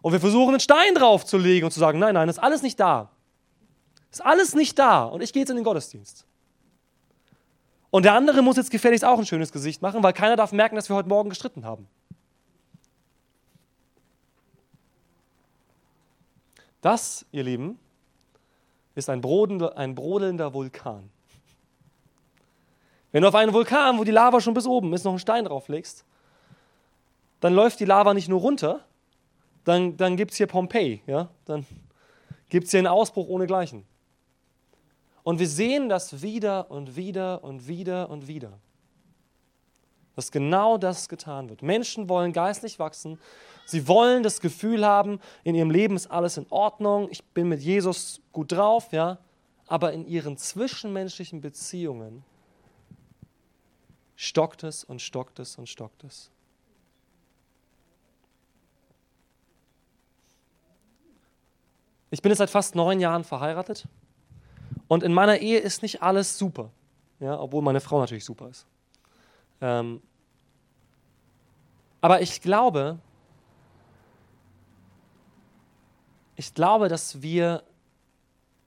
[0.00, 3.10] Und wir versuchen, einen Stein draufzulegen und zu sagen, nein, nein, ist alles nicht da.
[4.12, 5.02] Ist alles nicht da.
[5.02, 6.24] Und ich gehe jetzt in den Gottesdienst.
[7.90, 10.76] Und der andere muss jetzt gefälligst auch ein schönes Gesicht machen, weil keiner darf merken,
[10.76, 11.88] dass wir heute Morgen gestritten haben.
[16.84, 17.78] Das, ihr Lieben,
[18.94, 21.08] ist ein brodelnder, ein brodelnder Vulkan.
[23.10, 25.46] Wenn du auf einen Vulkan, wo die Lava schon bis oben ist, noch einen Stein
[25.46, 26.04] drauflegst,
[27.40, 28.84] dann läuft die Lava nicht nur runter,
[29.64, 31.30] dann, dann gibt es hier Pompeji, ja?
[31.46, 31.64] dann
[32.50, 33.86] gibt es hier einen Ausbruch ohnegleichen.
[35.22, 38.58] Und wir sehen das wieder und wieder und wieder und wieder
[40.14, 41.62] dass genau das getan wird.
[41.62, 43.18] Menschen wollen geistlich wachsen.
[43.66, 47.60] Sie wollen das Gefühl haben, in ihrem Leben ist alles in Ordnung, ich bin mit
[47.60, 49.18] Jesus gut drauf, ja.
[49.66, 52.22] Aber in ihren zwischenmenschlichen Beziehungen
[54.16, 56.30] stockt es und stockt es und stockt es.
[62.10, 63.88] Ich bin jetzt seit fast neun Jahren verheiratet
[64.86, 66.70] und in meiner Ehe ist nicht alles super,
[67.18, 68.66] ja, obwohl meine Frau natürlich super ist.
[69.60, 70.00] Ähm,
[72.00, 72.98] aber ich glaube,
[76.36, 77.62] ich glaube, dass wir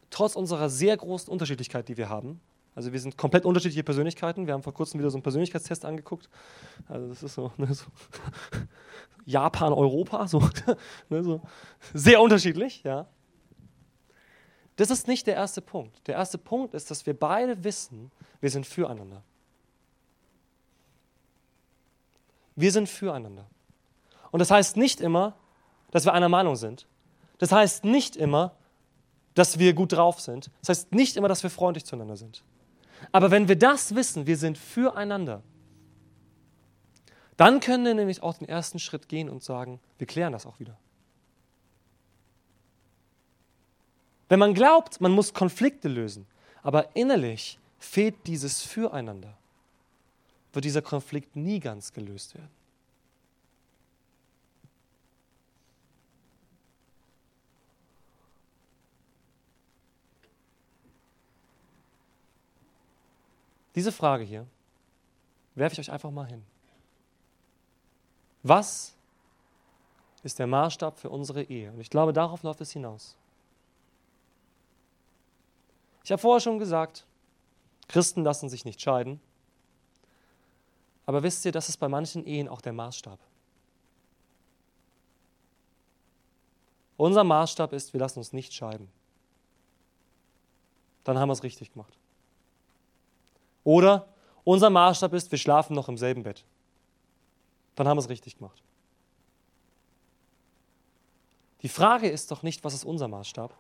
[0.10, 2.40] trotz unserer sehr großen Unterschiedlichkeit, die wir haben,
[2.78, 4.46] also wir sind komplett unterschiedliche Persönlichkeiten.
[4.46, 6.30] Wir haben vor kurzem wieder so einen Persönlichkeitstest angeguckt.
[6.88, 7.86] Also das ist so, ne, so
[9.26, 10.48] Japan, Europa, so,
[11.10, 11.42] ne, so
[11.96, 13.08] sehr unterschiedlich, ja.
[14.76, 16.08] Das ist nicht der erste Punkt.
[16.08, 19.24] Der erste Punkt ist, dass wir beide wissen, wir sind füreinander.
[22.56, 23.48] Wir sind füreinander.
[24.30, 25.36] Und das heißt nicht immer,
[25.90, 26.86] dass wir einer Meinung sind.
[27.38, 28.56] Das heißt nicht immer,
[29.34, 30.50] dass wir gut drauf sind.
[30.62, 32.44] Das heißt nicht immer, dass wir freundlich zueinander sind.
[33.12, 35.44] Aber wenn wir das wissen, wir sind füreinander,
[37.38, 40.60] dann können wir nämlich auch den ersten Schritt gehen und sagen, wir klären das auch
[40.60, 40.76] wieder.
[44.28, 46.26] Wenn man glaubt, man muss Konflikte lösen,
[46.64, 49.38] aber innerlich fehlt dieses Füreinander,
[50.52, 52.57] wird dieser Konflikt nie ganz gelöst werden.
[63.78, 64.48] Diese Frage hier
[65.54, 66.44] werfe ich euch einfach mal hin.
[68.42, 68.96] Was
[70.24, 71.72] ist der Maßstab für unsere Ehe?
[71.72, 73.16] Und ich glaube, darauf läuft es hinaus.
[76.04, 77.06] Ich habe vorher schon gesagt,
[77.88, 79.22] Christen lassen sich nicht scheiden.
[81.06, 83.20] Aber wisst ihr, das ist bei manchen Ehen auch der Maßstab.
[86.98, 88.90] Unser Maßstab ist, wir lassen uns nicht scheiden.
[91.04, 91.96] Dann haben wir es richtig gemacht.
[93.68, 94.08] Oder
[94.46, 96.46] unser Maßstab ist, wir schlafen noch im selben Bett.
[97.76, 98.64] Dann haben wir es richtig gemacht.
[101.64, 103.54] Die Frage ist doch nicht, was ist unser Maßstab,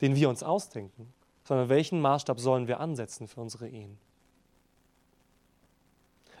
[0.00, 1.12] den wir uns ausdenken,
[1.44, 3.98] sondern welchen Maßstab sollen wir ansetzen für unsere Ehen.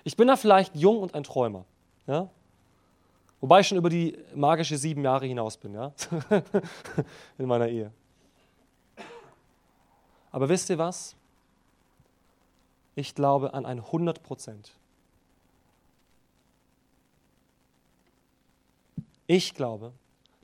[0.02, 1.66] Ich bin da vielleicht jung und ein Träumer.
[2.06, 2.30] Ja?
[3.42, 5.92] Wobei ich schon über die magische sieben Jahre hinaus bin, ja?
[7.36, 7.92] in meiner Ehe.
[10.30, 11.16] Aber wisst ihr was?
[12.94, 14.72] Ich glaube an ein 100 Prozent.
[19.26, 19.92] Ich glaube,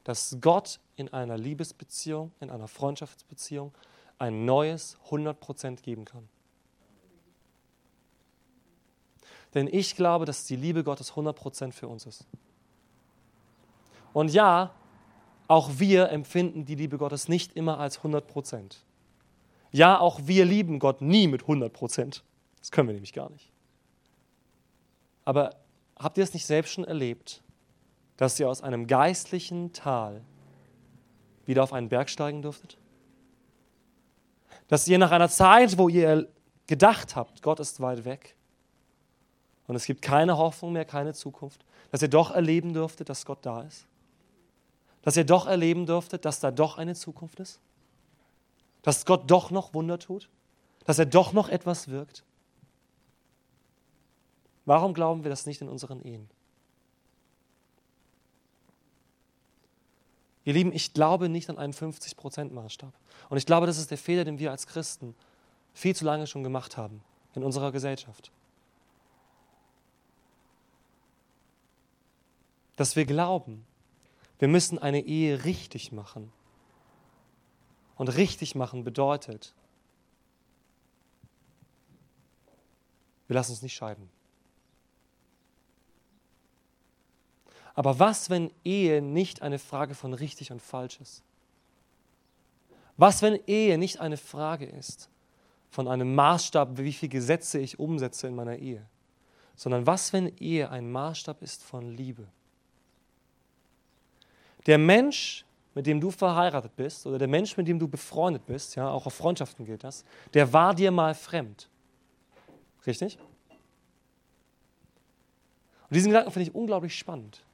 [0.04, 3.72] dass Gott in einer Liebesbeziehung, in einer Freundschaftsbeziehung
[4.18, 6.28] ein neues 100 Prozent geben kann.
[9.54, 12.26] Denn ich glaube, dass die Liebe Gottes 100% für uns ist.
[14.12, 14.74] Und ja,
[15.46, 18.84] auch wir empfinden die Liebe Gottes nicht immer als 100 Prozent.
[19.70, 22.24] Ja, auch wir lieben Gott nie mit 100 Prozent.
[22.60, 23.50] Das können wir nämlich gar nicht.
[25.24, 25.56] Aber
[25.96, 27.42] habt ihr es nicht selbst schon erlebt,
[28.16, 30.22] dass ihr aus einem geistlichen Tal
[31.44, 32.78] wieder auf einen Berg steigen durftet?
[34.68, 36.28] Dass ihr nach einer Zeit, wo ihr
[36.66, 38.36] gedacht habt, Gott ist weit weg
[39.66, 43.38] und es gibt keine Hoffnung mehr, keine Zukunft, dass ihr doch erleben dürftet, dass Gott
[43.42, 43.86] da ist?
[45.02, 47.60] Dass ihr doch erleben dürftet, dass da doch eine Zukunft ist?
[48.82, 50.28] Dass Gott doch noch Wunder tut?
[50.84, 52.24] Dass er doch noch etwas wirkt?
[54.68, 56.28] Warum glauben wir das nicht in unseren Ehen?
[60.44, 62.92] Ihr Lieben, ich glaube nicht an einen 50%-Maßstab.
[63.30, 65.14] Und ich glaube, das ist der Fehler, den wir als Christen
[65.72, 67.02] viel zu lange schon gemacht haben
[67.34, 68.30] in unserer Gesellschaft.
[72.76, 73.64] Dass wir glauben,
[74.38, 76.30] wir müssen eine Ehe richtig machen.
[77.96, 79.54] Und richtig machen bedeutet,
[83.28, 84.10] wir lassen uns nicht scheiden.
[87.74, 91.22] Aber was, wenn Ehe nicht eine Frage von richtig und falsch ist?
[92.96, 95.08] Was, wenn Ehe nicht eine Frage ist
[95.70, 98.84] von einem Maßstab, wie viele Gesetze ich umsetze in meiner Ehe,
[99.54, 102.26] sondern was, wenn Ehe ein Maßstab ist von Liebe?
[104.66, 108.74] Der Mensch, mit dem du verheiratet bist oder der Mensch, mit dem du befreundet bist,
[108.74, 110.04] ja, auch auf Freundschaften gilt das,
[110.34, 111.68] der war dir mal fremd.
[112.84, 113.18] Richtig?
[115.88, 117.44] Und diesen Gedanken finde ich unglaublich spannend.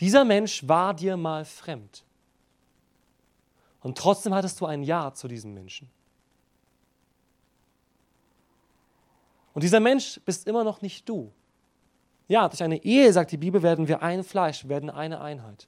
[0.00, 2.04] Dieser Mensch war dir mal fremd.
[3.80, 5.90] Und trotzdem hattest du ein Ja zu diesem Menschen.
[9.54, 11.32] Und dieser Mensch bist immer noch nicht du.
[12.28, 15.66] Ja, durch eine Ehe, sagt die Bibel, werden wir ein Fleisch, werden eine Einheit.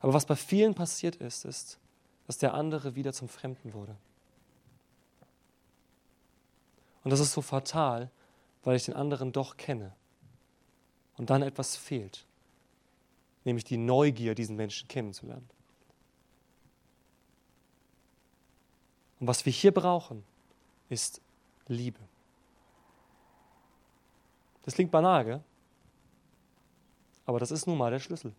[0.00, 1.78] Aber was bei vielen passiert ist, ist,
[2.26, 3.96] dass der andere wieder zum Fremden wurde.
[7.04, 8.10] Und das ist so fatal,
[8.62, 9.92] weil ich den anderen doch kenne
[11.16, 12.24] und dann etwas fehlt,
[13.44, 15.48] nämlich die Neugier, diesen Menschen kennenzulernen.
[19.20, 20.24] Und was wir hier brauchen,
[20.88, 21.20] ist
[21.68, 22.00] Liebe.
[24.64, 25.44] Das klingt banal, gell?
[27.24, 28.32] aber das ist nun mal der Schlüssel.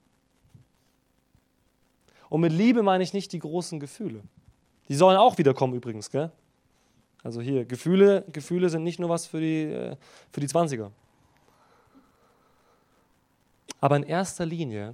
[2.30, 4.22] Und mit Liebe meine ich nicht die großen Gefühle.
[4.90, 6.32] Die sollen auch wiederkommen übrigens, gell?
[7.24, 9.96] Also hier, Gefühle, Gefühle sind nicht nur was für die, äh,
[10.32, 10.92] für die 20er.
[13.84, 14.94] Aber in erster Linie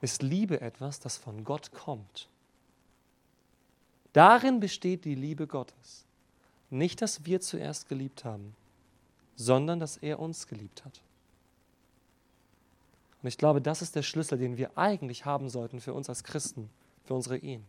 [0.00, 2.28] ist Liebe etwas, das von Gott kommt.
[4.12, 6.04] Darin besteht die Liebe Gottes.
[6.70, 8.56] Nicht, dass wir zuerst geliebt haben,
[9.36, 11.00] sondern dass er uns geliebt hat.
[13.22, 16.24] Und ich glaube, das ist der Schlüssel, den wir eigentlich haben sollten für uns als
[16.24, 16.68] Christen,
[17.04, 17.64] für unsere Ehen.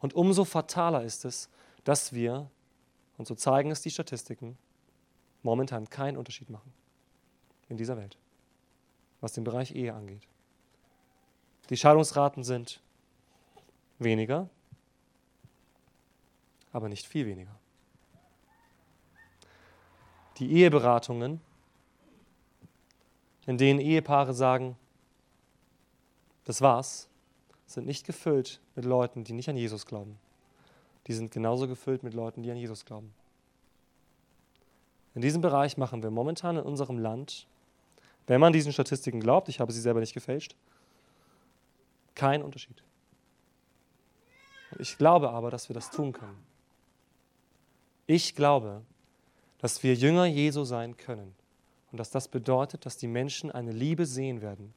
[0.00, 1.50] Und umso fataler ist es,
[1.84, 2.48] dass wir,
[3.18, 4.56] und so zeigen es die Statistiken,
[5.42, 6.72] momentan keinen Unterschied machen
[7.68, 8.16] in dieser Welt,
[9.20, 10.26] was den Bereich Ehe angeht.
[11.70, 12.80] Die Scheidungsraten sind
[13.98, 14.48] weniger,
[16.72, 17.54] aber nicht viel weniger.
[20.38, 21.40] Die Eheberatungen,
[23.46, 24.76] in denen Ehepaare sagen,
[26.44, 27.08] das war's,
[27.66, 30.18] sind nicht gefüllt mit Leuten, die nicht an Jesus glauben.
[31.06, 33.14] Die sind genauso gefüllt mit Leuten, die an Jesus glauben.
[35.14, 37.46] In diesem Bereich machen wir momentan in unserem Land
[38.26, 40.56] wenn man diesen Statistiken glaubt, ich habe sie selber nicht gefälscht,
[42.14, 42.82] kein Unterschied.
[44.78, 46.38] Ich glaube aber, dass wir das tun können.
[48.06, 48.82] Ich glaube,
[49.58, 51.34] dass wir Jünger Jesu sein können
[51.90, 54.74] und dass das bedeutet, dass die Menschen eine Liebe sehen werden,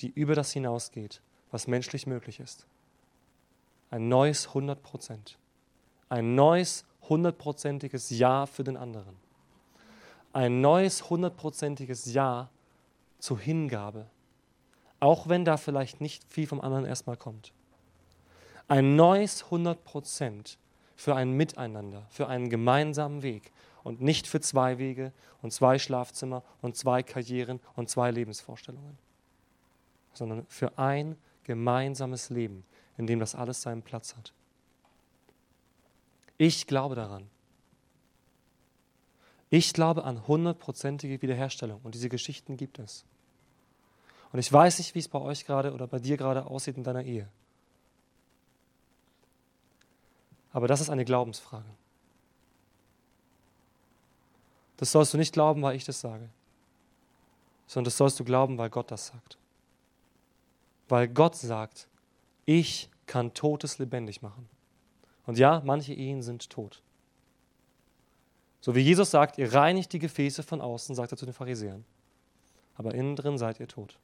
[0.00, 2.66] die über das hinausgeht, was menschlich möglich ist.
[3.90, 5.38] Ein neues 100 Prozent.
[6.08, 9.16] Ein neues hundertprozentiges Ja für den anderen.
[10.32, 12.50] Ein neues hundertprozentiges Ja
[13.20, 14.06] zur Hingabe,
[14.98, 17.52] auch wenn da vielleicht nicht viel vom anderen erstmal kommt.
[18.68, 20.58] Ein neues 100 Prozent
[20.96, 23.52] für ein Miteinander, für einen gemeinsamen Weg
[23.82, 28.98] und nicht für zwei Wege und zwei Schlafzimmer und zwei Karrieren und zwei Lebensvorstellungen,
[30.12, 32.64] sondern für ein gemeinsames Leben,
[32.98, 34.32] in dem das alles seinen Platz hat.
[36.36, 37.28] Ich glaube daran.
[39.50, 43.04] Ich glaube an hundertprozentige Wiederherstellung und diese Geschichten gibt es.
[44.32, 46.84] Und ich weiß nicht, wie es bei euch gerade oder bei dir gerade aussieht in
[46.84, 47.28] deiner Ehe.
[50.52, 51.68] Aber das ist eine Glaubensfrage.
[54.76, 56.28] Das sollst du nicht glauben, weil ich das sage.
[57.66, 59.38] sondern das sollst du glauben, weil Gott das sagt.
[60.88, 61.86] Weil Gott sagt,
[62.46, 64.48] ich kann Totes lebendig machen.
[65.26, 66.82] Und ja, manche Ehen sind tot.
[68.60, 71.84] So wie Jesus sagt, ihr reinigt die Gefäße von außen, sagt er zu den Pharisäern.
[72.76, 73.98] Aber innen drin seid ihr tot.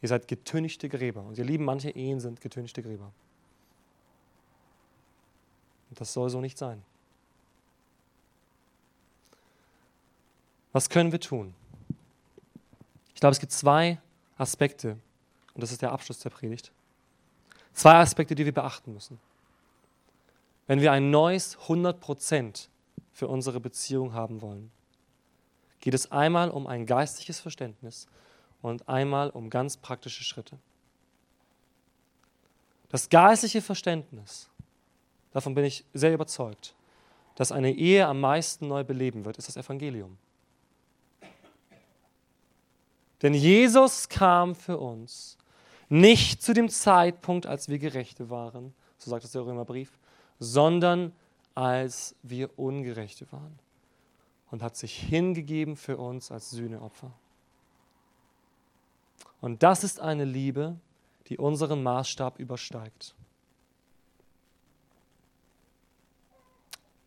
[0.00, 1.22] Ihr seid getünchte Gräber.
[1.22, 3.12] Und ihr lieben, manche Ehen sind getünchte Gräber.
[5.90, 6.82] Und das soll so nicht sein.
[10.72, 11.54] Was können wir tun?
[13.14, 13.98] Ich glaube, es gibt zwei
[14.36, 14.96] Aspekte,
[15.54, 16.70] und das ist der Abschluss der Predigt.
[17.72, 19.18] Zwei Aspekte, die wir beachten müssen.
[20.66, 22.68] Wenn wir ein neues 100%
[23.18, 24.70] für unsere Beziehung haben wollen,
[25.80, 28.06] geht es einmal um ein geistliches Verständnis
[28.62, 30.56] und einmal um ganz praktische Schritte.
[32.90, 34.48] Das geistliche Verständnis,
[35.32, 36.76] davon bin ich sehr überzeugt,
[37.34, 40.16] dass eine Ehe am meisten neu beleben wird, ist das Evangelium.
[43.20, 45.36] Denn Jesus kam für uns
[45.88, 49.98] nicht zu dem Zeitpunkt, als wir Gerechte waren, so sagt es der Römerbrief,
[50.38, 51.12] sondern
[51.58, 53.58] als wir Ungerechte waren
[54.52, 57.10] und hat sich hingegeben für uns als Sühneopfer.
[59.40, 60.76] Und das ist eine Liebe,
[61.26, 63.16] die unseren Maßstab übersteigt.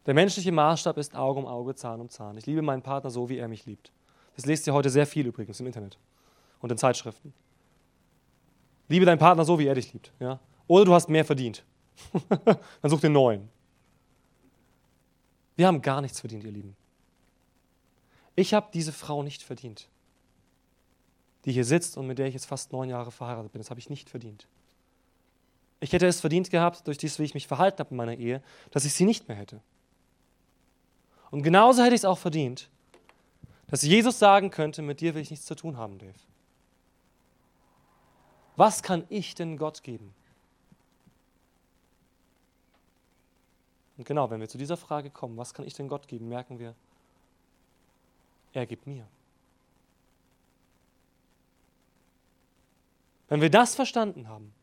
[0.05, 2.35] Der menschliche Maßstab ist Auge um Auge, Zahn um Zahn.
[2.35, 3.93] Ich liebe meinen Partner so, wie er mich liebt.
[4.35, 5.97] Das lest ihr heute sehr viel übrigens im Internet
[6.59, 7.33] und in Zeitschriften.
[8.89, 10.11] Liebe deinen Partner so, wie er dich liebt.
[10.19, 10.41] Ja?
[10.67, 11.63] Oder du hast mehr verdient.
[12.81, 13.61] Dann such den neuen.
[15.62, 16.76] Wir haben gar nichts verdient, ihr Lieben.
[18.36, 19.89] Ich habe diese Frau nicht verdient,
[21.45, 23.60] die hier sitzt und mit der ich jetzt fast neun Jahre verheiratet bin.
[23.60, 24.47] Das habe ich nicht verdient.
[25.80, 28.41] Ich hätte es verdient gehabt, durch dies, wie ich mich verhalten habe in meiner Ehe,
[28.71, 29.62] dass ich sie nicht mehr hätte.
[31.30, 32.67] Und genauso hätte ich es auch verdient,
[33.67, 36.15] dass Jesus sagen könnte, mit dir will ich nichts zu tun haben, Dave.
[38.56, 40.12] Was kann ich denn Gott geben?
[44.01, 46.57] Und genau, wenn wir zu dieser Frage kommen, was kann ich denn Gott geben, merken
[46.57, 46.73] wir,
[48.51, 49.05] er gibt mir.
[53.29, 54.53] Wenn wir das verstanden haben,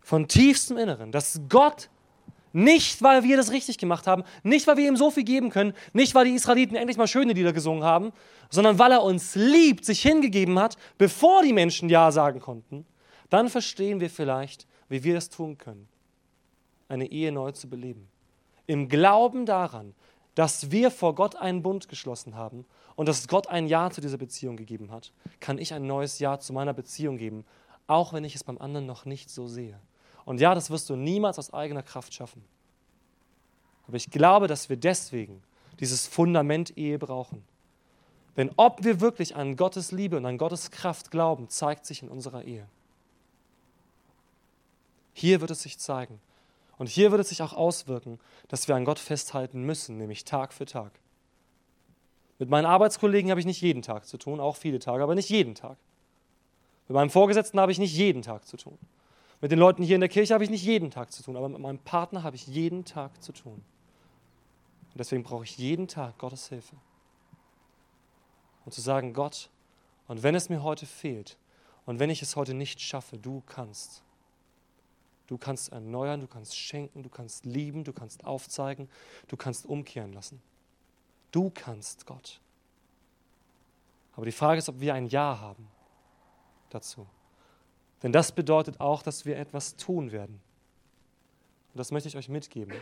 [0.00, 1.90] von tiefstem Inneren, dass Gott
[2.52, 5.72] nicht, weil wir das richtig gemacht haben, nicht, weil wir ihm so viel geben können,
[5.92, 8.12] nicht, weil die Israeliten endlich mal schöne Lieder gesungen haben,
[8.50, 12.84] sondern weil er uns liebt, sich hingegeben hat, bevor die Menschen Ja sagen konnten,
[13.30, 15.86] dann verstehen wir vielleicht, wie wir es tun können,
[16.92, 18.08] eine Ehe neu zu beleben.
[18.66, 19.94] Im Glauben daran,
[20.34, 22.64] dass wir vor Gott einen Bund geschlossen haben
[22.96, 26.38] und dass Gott ein Ja zu dieser Beziehung gegeben hat, kann ich ein neues Ja
[26.38, 27.44] zu meiner Beziehung geben,
[27.86, 29.78] auch wenn ich es beim anderen noch nicht so sehe.
[30.24, 32.44] Und ja, das wirst du niemals aus eigener Kraft schaffen.
[33.88, 35.42] Aber ich glaube, dass wir deswegen
[35.80, 37.42] dieses Fundament Ehe brauchen.
[38.36, 42.08] Denn ob wir wirklich an Gottes Liebe und an Gottes Kraft glauben, zeigt sich in
[42.08, 42.66] unserer Ehe.
[45.12, 46.20] Hier wird es sich zeigen.
[46.82, 48.18] Und hier wird es sich auch auswirken,
[48.48, 50.90] dass wir an Gott festhalten müssen, nämlich Tag für Tag.
[52.40, 55.30] Mit meinen Arbeitskollegen habe ich nicht jeden Tag zu tun, auch viele Tage, aber nicht
[55.30, 55.76] jeden Tag.
[56.88, 58.76] Mit meinem Vorgesetzten habe ich nicht jeden Tag zu tun.
[59.40, 61.48] Mit den Leuten hier in der Kirche habe ich nicht jeden Tag zu tun, aber
[61.48, 63.62] mit meinem Partner habe ich jeden Tag zu tun.
[64.90, 66.74] Und deswegen brauche ich jeden Tag Gottes Hilfe.
[68.64, 69.50] Und zu sagen, Gott,
[70.08, 71.38] und wenn es mir heute fehlt,
[71.86, 74.02] und wenn ich es heute nicht schaffe, du kannst.
[75.32, 78.86] Du kannst erneuern, du kannst schenken, du kannst lieben, du kannst aufzeigen,
[79.28, 80.42] du kannst umkehren lassen.
[81.30, 82.38] Du kannst, Gott.
[84.14, 85.68] Aber die Frage ist, ob wir ein Ja haben
[86.68, 87.06] dazu.
[88.02, 90.38] Denn das bedeutet auch, dass wir etwas tun werden.
[91.72, 92.74] Und das möchte ich euch mitgeben.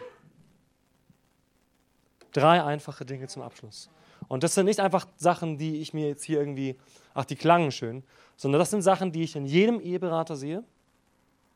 [2.33, 3.91] Drei einfache Dinge zum Abschluss.
[4.27, 6.77] Und das sind nicht einfach Sachen, die ich mir jetzt hier irgendwie,
[7.15, 8.03] ach, die klangen schön,
[8.37, 10.65] sondern das sind Sachen, die ich in jedem Eheberater sehe.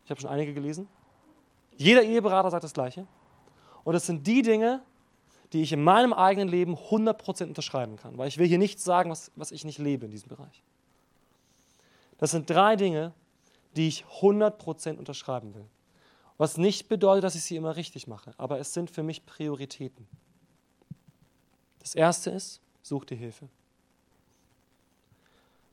[0.05, 0.89] Ich habe schon einige gelesen.
[1.77, 3.07] Jeder Eheberater sagt das Gleiche.
[3.85, 4.83] Und das sind die Dinge,
[5.53, 9.11] die ich in meinem eigenen Leben 100% unterschreiben kann, weil ich will hier nichts sagen,
[9.11, 10.63] was, was ich nicht lebe in diesem Bereich.
[12.19, 13.13] Das sind drei Dinge,
[13.77, 15.67] die ich 100% unterschreiben will.
[16.39, 20.09] Was nicht bedeutet, dass ich sie immer richtig mache, aber es sind für mich Prioritäten.
[21.79, 23.49] Das erste ist, such dir Hilfe.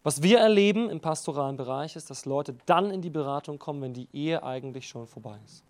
[0.03, 3.93] Was wir erleben im pastoralen Bereich ist, dass Leute dann in die Beratung kommen, wenn
[3.93, 5.63] die Ehe eigentlich schon vorbei ist.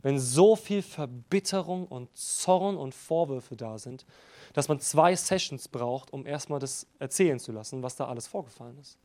[0.00, 4.06] Wenn so viel Verbitterung und Zorn und Vorwürfe da sind,
[4.52, 8.78] dass man zwei Sessions braucht, um erstmal das erzählen zu lassen, was da alles vorgefallen
[8.78, 8.96] ist.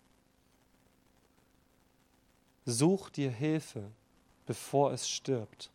[2.65, 3.91] Such dir Hilfe,
[4.45, 5.71] bevor es stirbt.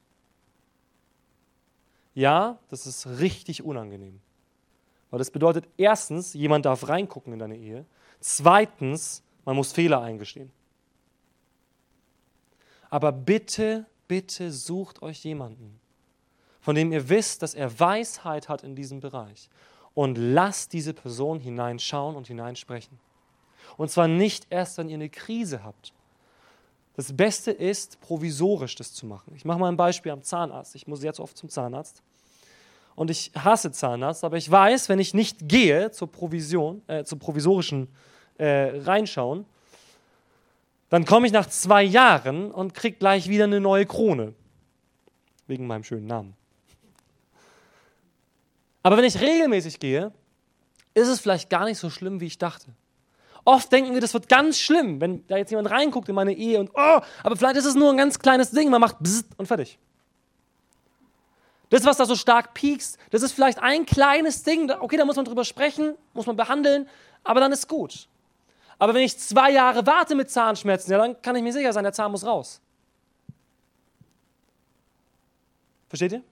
[2.15, 4.21] Ja, das ist richtig unangenehm.
[5.11, 7.87] Weil das bedeutet erstens, jemand darf reingucken in deine Ehe.
[8.21, 10.51] Zweitens, man muss Fehler eingestehen.
[12.91, 15.79] Aber bitte, bitte sucht euch jemanden,
[16.61, 19.49] von dem ihr wisst, dass er Weisheit hat in diesem Bereich.
[19.95, 22.99] Und lasst diese Person hineinschauen und hineinsprechen.
[23.77, 25.93] Und zwar nicht erst, wenn ihr eine Krise habt.
[26.95, 29.33] Das Beste ist, provisorisch das zu machen.
[29.37, 30.75] Ich mache mal ein Beispiel am Zahnarzt.
[30.75, 32.03] Ich muss jetzt oft zum Zahnarzt.
[32.99, 37.21] Und ich hasse Zahnarzt, aber ich weiß, wenn ich nicht gehe zur Provision, äh, zur
[37.21, 37.87] provisorischen
[38.39, 39.45] äh, Reinschauen,
[40.89, 44.35] dann komme ich nach zwei Jahren und kriege gleich wieder eine neue Krone.
[45.47, 46.35] Wegen meinem schönen Namen.
[48.83, 50.13] Aber wenn ich regelmäßig gehe,
[50.93, 52.67] ist es vielleicht gar nicht so schlimm, wie ich dachte.
[53.45, 56.59] Oft denken wir, das wird ganz schlimm, wenn da jetzt jemand reinguckt in meine Ehe
[56.59, 59.47] und oh, aber vielleicht ist es nur ein ganz kleines Ding, man macht bzzzt und
[59.47, 59.79] fertig.
[61.71, 65.17] Das, was da so stark piekst, das ist vielleicht ein kleines Ding, okay, da muss
[65.17, 66.89] man drüber sprechen, muss man behandeln,
[67.25, 68.09] aber dann ist gut.
[68.79, 71.83] Aber wenn ich zwei Jahre warte mit Zahnschmerzen, ja, dann kann ich mir sicher sein,
[71.83, 72.61] der Zahn muss raus.
[75.89, 76.23] Versteht ihr?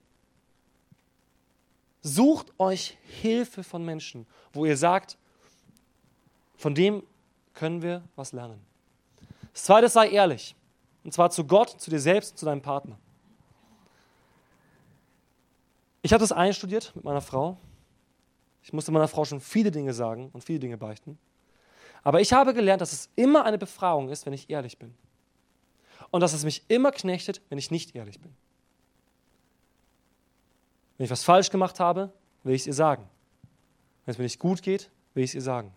[2.02, 5.18] Sucht euch Hilfe von Menschen, wo ihr sagt,
[6.56, 7.02] von dem
[7.52, 8.60] können wir was lernen.
[9.52, 10.54] Das zweite, sei ehrlich.
[11.02, 12.98] Und zwar zu Gott, zu dir selbst zu deinem Partner.
[16.06, 17.58] Ich habe das einstudiert mit meiner Frau.
[18.62, 21.18] Ich musste meiner Frau schon viele Dinge sagen und viele Dinge beichten.
[22.04, 24.94] Aber ich habe gelernt, dass es immer eine Befreiung ist, wenn ich ehrlich bin.
[26.12, 28.32] Und dass es mich immer knechtet, wenn ich nicht ehrlich bin.
[30.96, 32.12] Wenn ich was falsch gemacht habe,
[32.44, 33.08] will ich es ihr sagen.
[34.04, 35.74] Wenn es mir nicht gut geht, will ich es ihr sagen.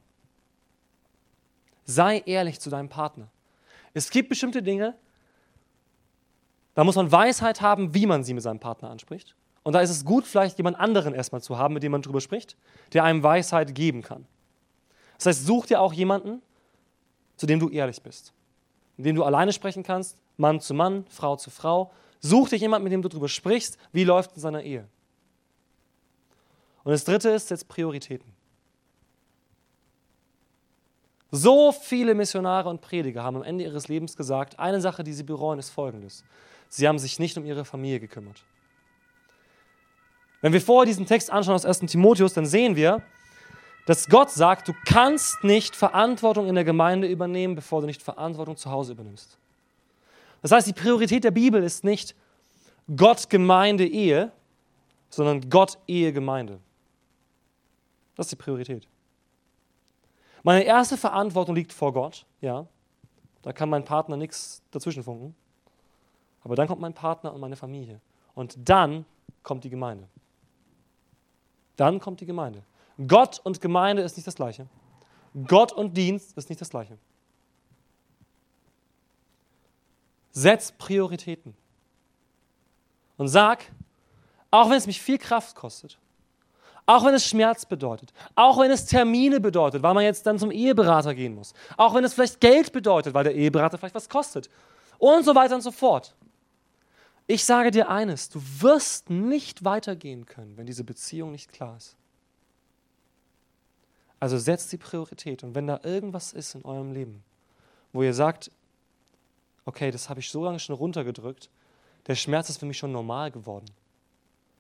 [1.85, 3.31] Sei ehrlich zu deinem Partner.
[3.95, 4.95] Es gibt bestimmte Dinge,
[6.75, 9.35] da muss man Weisheit haben, wie man sie mit seinem Partner anspricht.
[9.69, 12.21] Und da ist es gut, vielleicht jemand anderen erstmal zu haben, mit dem man drüber
[12.21, 12.57] spricht,
[12.91, 14.25] der einem Weisheit geben kann.
[15.17, 16.41] Das heißt, such dir auch jemanden,
[17.37, 18.33] zu dem du ehrlich bist,
[18.97, 21.91] mit dem du alleine sprechen kannst, Mann zu Mann, Frau zu Frau.
[22.19, 24.87] Such dir jemanden, mit dem du darüber sprichst, wie läuft in seiner Ehe.
[26.83, 28.33] Und das dritte ist jetzt Prioritäten.
[31.29, 35.21] So viele Missionare und Prediger haben am Ende ihres Lebens gesagt, eine Sache, die sie
[35.21, 36.23] bereuen, ist folgendes.
[36.69, 38.43] Sie haben sich nicht um ihre Familie gekümmert.
[40.41, 41.79] Wenn wir vorher diesen Text anschauen aus 1.
[41.79, 43.01] Timotheus, dann sehen wir,
[43.85, 48.55] dass Gott sagt, du kannst nicht Verantwortung in der Gemeinde übernehmen, bevor du nicht Verantwortung
[48.55, 49.37] zu Hause übernimmst.
[50.41, 52.15] Das heißt, die Priorität der Bibel ist nicht
[52.95, 54.31] Gott, Gemeinde, Ehe,
[55.09, 56.59] sondern Gott, Ehe, Gemeinde.
[58.15, 58.87] Das ist die Priorität.
[60.43, 62.65] Meine erste Verantwortung liegt vor Gott, ja.
[63.41, 65.35] Da kann mein Partner nichts dazwischen funken.
[66.43, 68.01] Aber dann kommt mein Partner und meine Familie.
[68.35, 69.05] Und dann
[69.43, 70.07] kommt die Gemeinde.
[71.79, 72.63] Dann kommt die Gemeinde.
[73.07, 74.67] Gott und Gemeinde ist nicht das Gleiche.
[75.47, 76.97] Gott und Dienst ist nicht das Gleiche.
[80.31, 81.55] Setz Prioritäten.
[83.15, 83.63] Und sag,
[84.51, 85.97] auch wenn es mich viel Kraft kostet,
[86.85, 90.51] auch wenn es Schmerz bedeutet, auch wenn es Termine bedeutet, weil man jetzt dann zum
[90.51, 94.49] Eheberater gehen muss, auch wenn es vielleicht Geld bedeutet, weil der Eheberater vielleicht was kostet
[94.97, 96.13] und so weiter und so fort.
[97.31, 101.95] Ich sage dir eines, du wirst nicht weitergehen können, wenn diese Beziehung nicht klar ist.
[104.19, 107.23] Also setzt die Priorität und wenn da irgendwas ist in eurem Leben,
[107.93, 108.49] wo ihr sagt,
[109.65, 111.51] okay, das habe ich so lange schon runtergedrückt,
[112.07, 113.69] der Schmerz ist für mich schon normal geworden,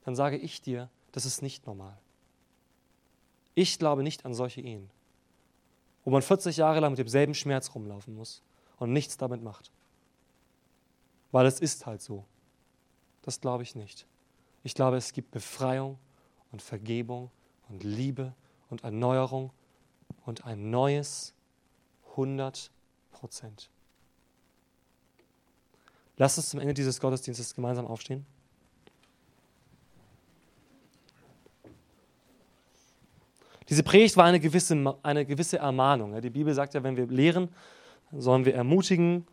[0.05, 1.97] dann sage ich dir, das ist nicht normal.
[3.55, 4.91] Ich glaube nicht an solche Ehen,
[6.05, 8.43] wo man 40 Jahre lang mit demselben Schmerz rumlaufen muss
[8.77, 9.71] und nichts damit macht.
[11.31, 12.25] Weil es ist halt so.
[13.29, 14.07] Das glaube ich nicht.
[14.63, 15.99] Ich glaube, es gibt Befreiung
[16.51, 17.29] und Vergebung
[17.69, 18.33] und Liebe
[18.71, 19.51] und Erneuerung
[20.25, 21.35] und ein neues
[22.09, 22.71] 100
[23.11, 23.69] Prozent.
[26.17, 28.25] Lass uns zum Ende dieses Gottesdienstes gemeinsam aufstehen.
[33.69, 36.19] Diese Predigt war eine gewisse, eine gewisse Ermahnung.
[36.19, 37.49] Die Bibel sagt ja, wenn wir lehren,
[38.11, 39.27] sollen wir ermutigen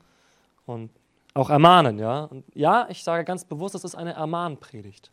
[0.67, 0.91] und
[1.37, 1.99] auch ermahnen.
[1.99, 5.13] Ja, und ja ich sage ganz bewusst, das ist eine Ermahnpredigt.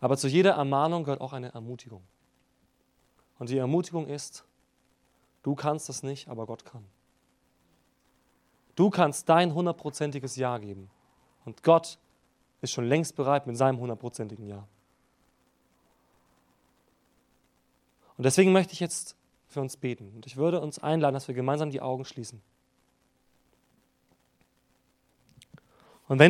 [0.00, 2.02] Aber zu jeder Ermahnung gehört auch eine Ermutigung.
[3.38, 4.44] Und die Ermutigung ist,
[5.42, 6.84] du kannst das nicht, aber Gott kann.
[8.74, 10.90] Du kannst dein hundertprozentiges Ja geben.
[11.44, 11.98] Und Gott
[12.60, 14.66] ist schon längst bereit mit seinem hundertprozentigen Ja.
[18.16, 19.14] Und deswegen möchte ich jetzt
[19.56, 20.12] für uns beten.
[20.14, 22.42] Und ich würde uns einladen, dass wir gemeinsam die Augen schließen.
[26.08, 26.24] Und wenn du